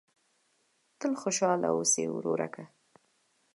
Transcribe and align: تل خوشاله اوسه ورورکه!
تل 0.99 1.13
خوشاله 1.21 1.67
اوسه 1.75 2.01
ورورکه! 2.15 2.63